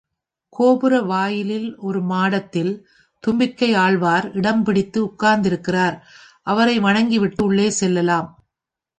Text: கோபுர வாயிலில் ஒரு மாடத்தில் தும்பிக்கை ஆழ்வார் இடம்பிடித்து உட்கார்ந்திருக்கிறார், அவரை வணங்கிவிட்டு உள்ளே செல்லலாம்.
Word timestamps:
கோபுர 0.49 0.93
வாயிலில் 1.01 1.67
ஒரு 1.77 1.99
மாடத்தில் 2.01 2.71
தும்பிக்கை 3.23 3.69
ஆழ்வார் 3.75 4.27
இடம்பிடித்து 4.33 4.99
உட்கார்ந்திருக்கிறார், 4.99 5.97
அவரை 6.47 6.79
வணங்கிவிட்டு 6.79 7.43
உள்ளே 7.43 7.69
செல்லலாம். 7.69 8.29